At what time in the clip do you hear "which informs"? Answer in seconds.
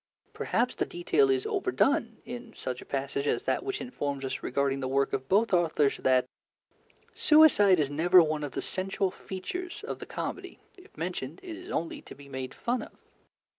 3.63-4.25